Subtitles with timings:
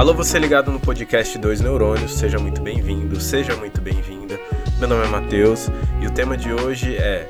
[0.00, 4.40] Alô, você ligado no podcast Dois Neurônios, seja muito bem-vindo, seja muito bem-vinda.
[4.78, 5.68] Meu nome é Matheus
[6.00, 7.28] e o tema de hoje é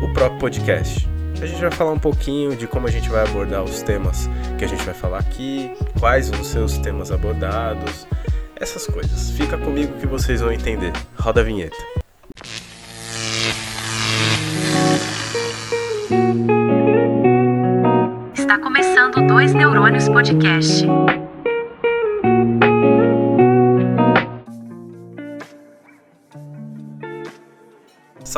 [0.00, 1.08] o próprio podcast.
[1.42, 4.64] A gente vai falar um pouquinho de como a gente vai abordar os temas que
[4.64, 5.68] a gente vai falar aqui,
[5.98, 8.06] quais vão ser os temas abordados,
[8.54, 9.30] essas coisas.
[9.30, 10.92] Fica comigo que vocês vão entender.
[11.18, 11.76] Roda a vinheta.
[18.32, 20.86] Está começando Dois Neurônios Podcast.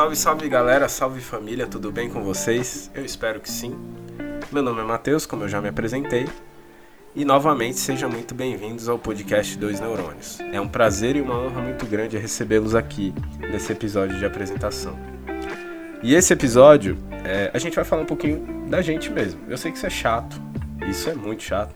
[0.09, 2.89] Salve, salve galera, salve família, tudo bem com vocês?
[2.95, 3.77] Eu espero que sim.
[4.51, 6.27] Meu nome é Matheus, como eu já me apresentei,
[7.15, 10.39] e novamente sejam muito bem-vindos ao podcast Dois Neurônios.
[10.51, 14.97] É um prazer e uma honra muito grande recebê-los aqui nesse episódio de apresentação.
[16.01, 19.41] E esse episódio, é, a gente vai falar um pouquinho da gente mesmo.
[19.47, 20.41] Eu sei que isso é chato,
[20.89, 21.75] isso é muito chato,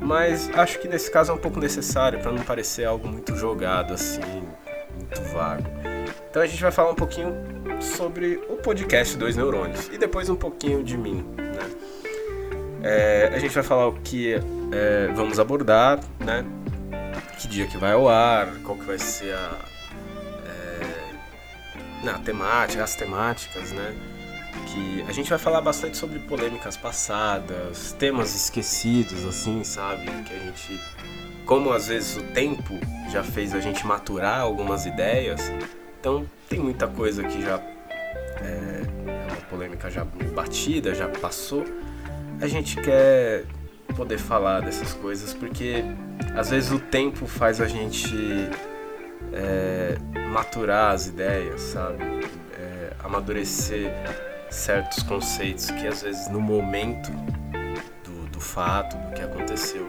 [0.00, 3.94] mas acho que nesse caso é um pouco necessário para não parecer algo muito jogado
[3.94, 4.20] assim,
[4.96, 5.93] muito vago.
[6.34, 7.32] Então a gente vai falar um pouquinho
[7.80, 11.70] sobre o podcast Dois Neurônios e depois um pouquinho de mim, né?
[12.82, 14.34] É, a gente vai falar o que
[14.72, 16.44] é, vamos abordar, né?
[17.38, 19.60] Que dia que vai ao ar, qual que vai ser a,
[22.04, 23.94] é, a temática, as temáticas, né?
[24.66, 30.06] Que a gente vai falar bastante sobre polêmicas passadas, temas esquecidos, assim, sabe?
[30.24, 30.80] Que a gente,
[31.46, 32.74] como às vezes o tempo
[33.12, 35.40] já fez a gente maturar algumas ideias,
[36.04, 41.64] então tem muita coisa que já é, é uma polêmica já batida, já passou.
[42.42, 43.46] A gente quer
[43.96, 45.82] poder falar dessas coisas porque
[46.36, 48.14] às vezes o tempo faz a gente
[49.32, 49.96] é,
[50.30, 52.04] maturar as ideias, sabe?
[52.52, 53.90] É, amadurecer
[54.50, 57.10] certos conceitos que às vezes no momento
[58.04, 59.88] do, do fato, do que aconteceu,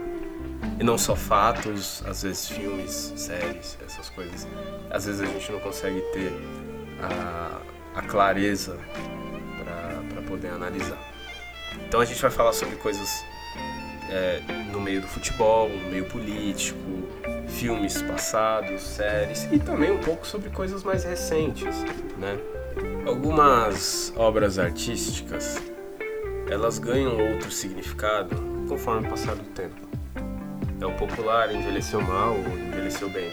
[0.79, 4.47] e não só fatos, às vezes filmes, séries, essas coisas.
[4.89, 6.31] Às vezes a gente não consegue ter
[7.01, 7.61] a,
[7.95, 8.77] a clareza
[10.13, 10.97] para poder analisar.
[11.87, 13.23] Então a gente vai falar sobre coisas
[14.09, 16.79] é, no meio do futebol, no meio político,
[17.47, 21.75] filmes passados, séries e também um pouco sobre coisas mais recentes,
[22.17, 22.37] né?
[23.05, 25.61] Algumas obras artísticas
[26.49, 28.35] elas ganham outro significado
[28.67, 29.94] conforme o passar do tempo.
[30.85, 33.31] É o popular envelheceu mal ou envelheceu bem.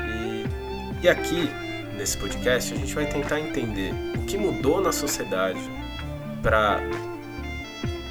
[0.00, 1.50] E, e aqui,
[1.98, 5.60] nesse podcast, a gente vai tentar entender o que mudou na sociedade
[6.42, 6.80] para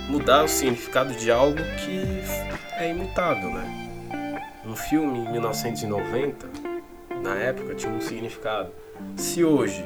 [0.07, 2.21] mudar o significado de algo que
[2.75, 3.89] é imutável, né?
[4.63, 6.47] Um filme em 1990,
[7.23, 8.71] na época, tinha um significado.
[9.17, 9.83] Se hoje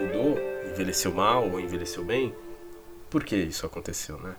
[0.00, 0.36] mudou,
[0.72, 2.34] envelheceu mal ou envelheceu bem,
[3.08, 4.34] por que isso aconteceu, né?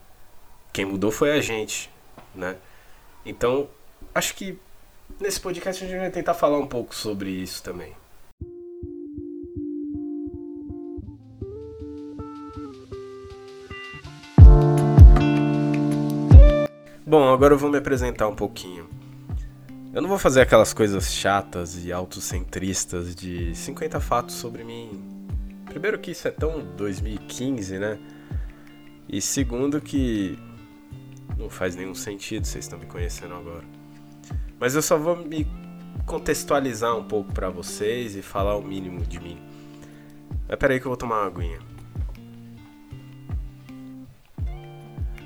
[0.74, 1.90] Quem mudou foi a gente,
[2.34, 2.58] né?
[3.26, 3.68] Então,
[4.14, 4.58] acho que
[5.20, 7.94] nesse podcast a gente vai tentar falar um pouco sobre isso também.
[17.06, 18.90] Bom, agora eu vou me apresentar um pouquinho.
[19.94, 25.02] Eu não vou fazer aquelas coisas chatas e autocentristas de 50 fatos sobre mim.
[25.66, 27.98] Primeiro que isso é tão 2015, né?
[29.08, 30.38] E segundo que
[31.38, 33.64] não faz nenhum sentido, vocês estão me conhecendo agora.
[34.60, 35.48] Mas eu só vou me
[36.06, 39.40] contextualizar um pouco para vocês e falar o mínimo de mim.
[40.48, 41.60] Mas peraí que eu vou tomar uma aguinha.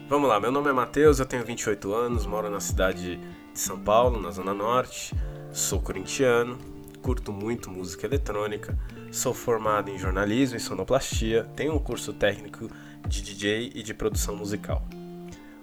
[0.10, 3.80] Vamos lá, meu nome é Matheus, eu tenho 28 anos, moro na cidade de São
[3.80, 5.16] Paulo, na Zona Norte,
[5.54, 6.58] sou corintiano,
[7.02, 8.78] curto muito música eletrônica,
[9.10, 12.68] sou formado em jornalismo e sonoplastia, tenho um curso técnico
[13.08, 14.86] de DJ e de produção musical.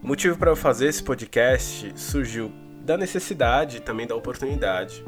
[0.01, 5.05] O motivo para eu fazer esse podcast surgiu da necessidade e também da oportunidade.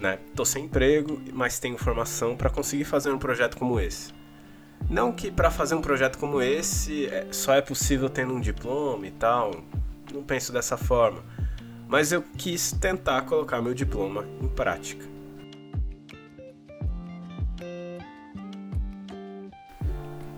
[0.00, 0.18] Né?
[0.36, 4.12] Tô sem emprego, mas tenho formação para conseguir fazer um projeto como esse.
[4.88, 9.06] Não que para fazer um projeto como esse é, só é possível tendo um diploma
[9.06, 9.62] e tal,
[10.12, 11.22] não penso dessa forma,
[11.88, 15.04] mas eu quis tentar colocar meu diploma em prática.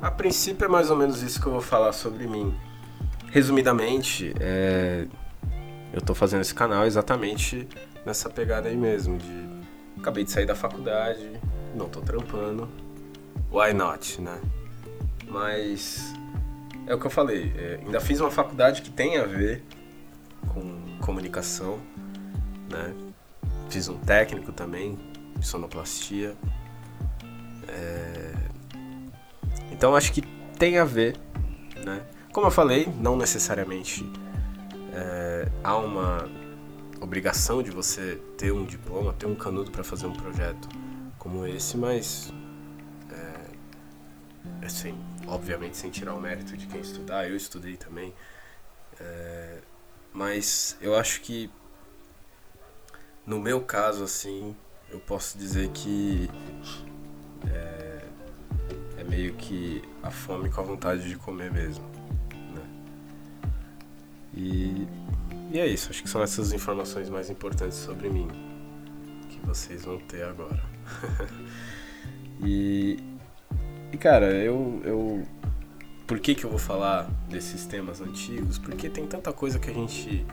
[0.01, 2.53] A princípio é mais ou menos isso que eu vou falar sobre mim.
[3.33, 5.07] Resumidamente, é,
[5.91, 7.67] eu estou fazendo esse canal exatamente
[8.05, 9.49] nessa pegada aí mesmo, de
[9.99, 11.41] acabei de sair da faculdade,
[11.75, 12.69] não estou trampando,
[13.51, 14.39] why not, né?
[15.27, 16.13] Mas
[16.87, 19.65] é o que eu falei, é, ainda fiz uma faculdade que tem a ver
[20.53, 21.81] com comunicação,
[22.71, 22.95] né?
[23.71, 24.99] Fiz um técnico também,
[25.39, 26.37] de sonoplastia.
[27.67, 28.33] É...
[29.71, 30.21] Então acho que
[30.59, 31.17] tem a ver,
[31.83, 32.03] né?
[32.33, 34.11] Como eu falei, não necessariamente
[34.95, 36.27] é, há uma
[36.99, 40.67] obrigação de você ter um diploma, ter um canudo para fazer um projeto
[41.19, 42.33] como esse, mas
[43.11, 48.15] é, assim, obviamente sem tirar o mérito de quem estudar, eu estudei também,
[48.99, 49.59] é,
[50.11, 51.51] mas eu acho que
[53.27, 54.57] no meu caso assim,
[54.89, 56.31] eu posso dizer que
[57.47, 58.05] é,
[58.97, 61.93] é meio que a fome com a vontade de comer mesmo.
[64.35, 64.87] E,
[65.53, 68.29] e é isso, acho que são essas informações mais importantes sobre mim
[69.29, 70.63] que vocês vão ter agora.
[72.43, 72.99] e,
[73.93, 75.27] e cara, eu, eu.
[76.07, 78.59] Por que, que eu vou falar desses temas antigos?
[78.59, 80.27] Porque tem tanta coisa que a gente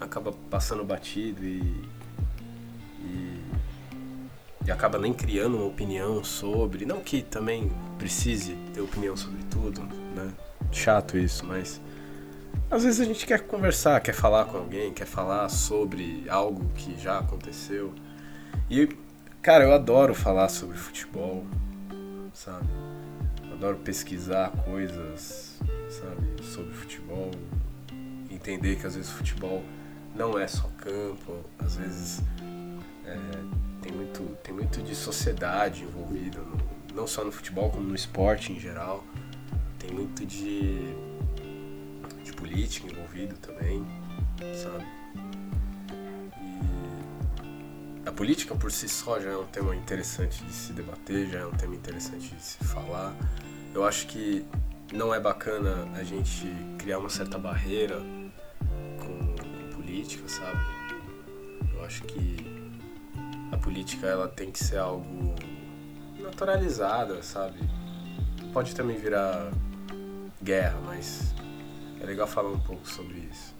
[0.00, 1.60] acaba passando batido e,
[3.00, 3.42] e
[4.64, 6.84] e acaba nem criando uma opinião sobre.
[6.84, 9.82] Não que também precise ter opinião sobre tudo,
[10.14, 10.32] né?
[10.70, 11.80] Chato isso, mas
[12.70, 16.98] às vezes a gente quer conversar, quer falar com alguém, quer falar sobre algo que
[16.98, 17.92] já aconteceu.
[18.70, 18.88] E,
[19.40, 21.44] cara, eu adoro falar sobre futebol,
[22.32, 22.66] sabe?
[23.62, 25.56] adoro pesquisar coisas,
[25.88, 27.30] sabe, sobre futebol.
[28.28, 29.62] Entender que às vezes futebol
[30.16, 32.22] não é só campo, às vezes.
[33.06, 33.16] É,
[33.80, 38.52] tem muito, tem muito de sociedade envolvido, no, não só no futebol, como no esporte
[38.52, 39.04] em geral.
[39.78, 40.92] Tem muito de
[42.42, 43.86] política envolvido também,
[44.52, 44.84] sabe?
[48.04, 51.38] E a política por si só já é um tema interessante de se debater, já
[51.38, 53.14] é um tema interessante de se falar.
[53.72, 54.44] Eu acho que
[54.92, 56.48] não é bacana a gente
[56.78, 58.00] criar uma certa barreira
[58.98, 60.60] com, com política, sabe?
[61.72, 62.44] Eu acho que
[63.52, 65.32] a política ela tem que ser algo
[66.18, 67.60] naturalizada, sabe?
[68.52, 69.52] Pode também virar
[70.42, 71.32] guerra, mas
[72.02, 73.54] é legal falar um pouco sobre isso.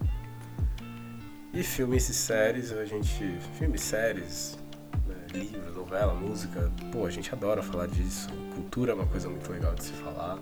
[1.55, 3.39] E filmes e séries, a gente.
[3.59, 4.59] Filmes, séries,
[5.07, 8.29] né, livro, novela, música, pô, a gente adora falar disso.
[8.55, 10.39] Cultura é uma coisa muito legal de se falar.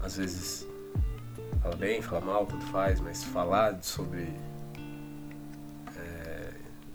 [0.00, 0.66] Às vezes
[1.62, 4.32] fala bem, fala mal, tudo faz, mas falar sobre
[5.96, 6.52] é,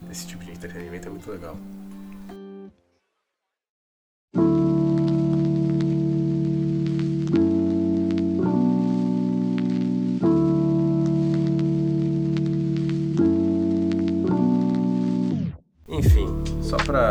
[0.09, 1.57] esse tipo de entretenimento é muito legal.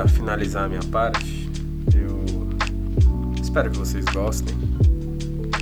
[0.01, 1.47] Para finalizar a minha parte,
[1.95, 2.25] eu
[3.43, 4.57] espero que vocês gostem.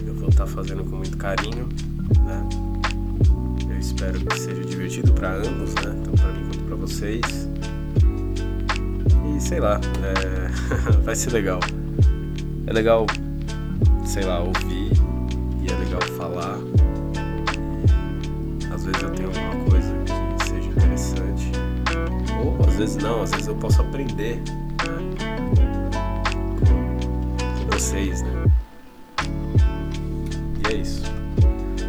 [0.06, 1.69] Eu vou estar tá fazendo com muito carinho,
[2.25, 2.49] né?
[3.69, 5.82] Eu espero que seja divertido para ambos, né?
[6.05, 7.49] Tanto para mim quanto para vocês.
[9.37, 11.02] E sei lá, é...
[11.02, 11.58] vai ser legal.
[12.69, 13.08] É legal,
[14.06, 14.93] sei lá, ouvir
[15.62, 16.58] e é legal falar.
[18.61, 19.67] E às vezes eu tenho alguma coisa
[22.78, 24.44] vezes não, às vezes eu posso aprender né?
[27.60, 28.44] com vocês, né?
[30.60, 31.02] E é isso.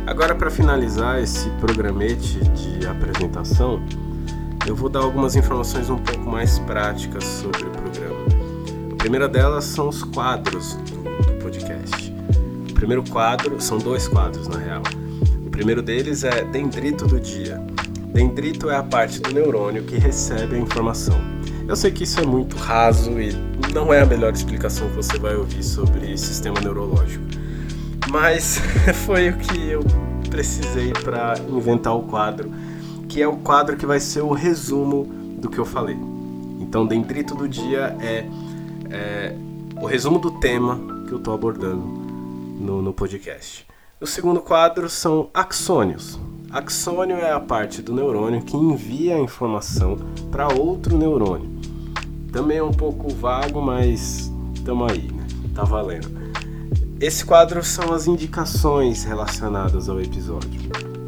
[0.07, 3.79] Agora para finalizar esse programete de apresentação,
[4.65, 8.25] eu vou dar algumas informações um pouco mais práticas sobre o programa.
[8.91, 12.11] A primeira delas são os quadros do, do podcast.
[12.71, 14.81] O primeiro quadro, são dois quadros na real.
[15.45, 17.63] O primeiro deles é Dendrito do Dia
[18.13, 21.15] Dendrito é a parte do neurônio que recebe a informação.
[21.67, 23.31] Eu sei que isso é muito raso e
[23.71, 27.23] não é a melhor explicação que você vai ouvir sobre sistema neurológico,
[28.09, 28.59] mas
[29.05, 29.83] foi o que eu
[30.29, 32.51] precisei para inventar o quadro,
[33.07, 35.05] que é o quadro que vai ser o resumo
[35.39, 35.97] do que eu falei.
[36.59, 38.25] Então, dendrito do dia é,
[38.89, 39.35] é
[39.79, 41.83] o resumo do tema que eu estou abordando
[42.59, 43.65] no, no podcast.
[44.01, 46.19] O segundo quadro são axônios.
[46.51, 49.95] Axônio é a parte do neurônio que envia a informação
[50.31, 51.47] para outro neurônio.
[52.31, 55.27] Também é um pouco vago, mas estamos aí, né?
[55.53, 56.09] Tá valendo.
[56.99, 60.59] Esse quadro são as indicações relacionadas ao episódio.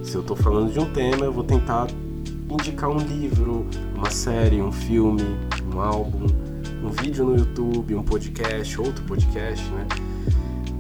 [0.04, 1.88] Se eu estou falando de um tema, eu vou tentar
[2.48, 5.26] indicar um livro, uma série, um filme,
[5.74, 6.28] um álbum,
[6.84, 9.88] um vídeo no YouTube, um podcast, outro podcast, né?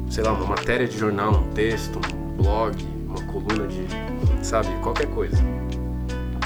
[0.07, 2.75] Sei lá, uma matéria de jornal, um texto, um blog,
[3.07, 3.87] uma coluna de
[4.41, 4.67] sabe?
[4.81, 5.37] Qualquer coisa.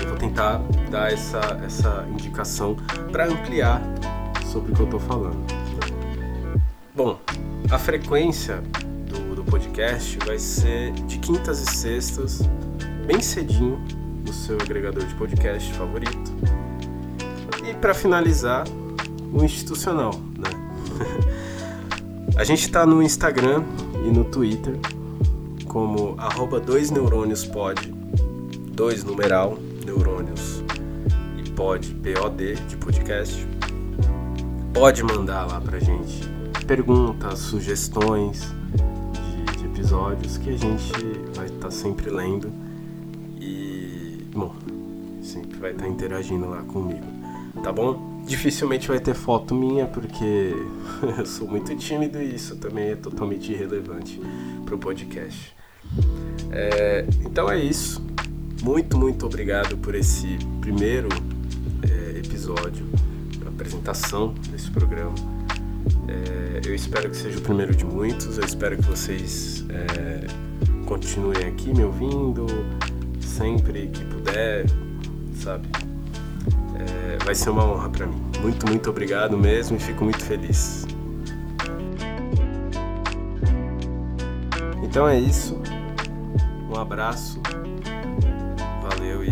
[0.01, 2.75] Eu vou tentar dar essa, essa indicação
[3.11, 3.81] para ampliar
[4.51, 5.45] sobre o que eu estou falando.
[6.93, 7.19] Bom,
[7.69, 8.61] a frequência
[9.07, 12.41] do, do podcast vai ser de quintas e sextas,
[13.05, 13.81] bem cedinho,
[14.25, 16.33] no seu agregador de podcast favorito.
[17.67, 18.65] E para finalizar,
[19.33, 20.49] o institucional, né?
[22.37, 23.63] a gente está no Instagram
[24.05, 24.79] e no Twitter
[25.75, 27.94] como arroba 2 neurônios pod
[28.72, 30.63] dois numeral, neurônios
[31.38, 33.46] e pod, POD de podcast.
[34.74, 36.22] Pode mandar lá pra gente
[36.65, 38.55] perguntas, sugestões
[39.12, 40.94] de, de episódios que a gente
[41.36, 42.53] vai estar tá sempre lendo
[43.38, 44.55] e, bom,
[45.22, 47.05] sempre vai estar tá interagindo lá comigo,
[47.62, 48.24] tá bom?
[48.25, 50.55] Dificilmente vai ter foto minha porque
[51.20, 54.22] eu sou muito tímido e isso também é totalmente irrelevante
[54.65, 55.53] pro podcast.
[56.51, 58.03] É, então é isso.
[58.63, 61.09] Muito, muito obrigado por esse primeiro
[61.83, 62.85] é, episódio,
[63.45, 65.13] apresentação desse programa.
[66.07, 68.37] É, eu espero que seja o primeiro de muitos.
[68.37, 70.27] Eu espero que vocês é,
[70.85, 72.45] continuem aqui me ouvindo
[73.19, 74.65] sempre que puder,
[75.35, 75.67] sabe?
[76.79, 78.21] É, vai ser uma honra para mim.
[78.41, 80.85] Muito, muito obrigado mesmo e fico muito feliz.
[84.83, 85.59] Então é isso.
[86.69, 87.39] Um abraço,
[88.81, 89.29] valeu e